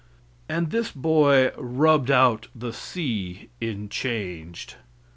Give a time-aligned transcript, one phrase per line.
[0.49, 4.77] And this boy rubbed out the "c" in the "changed."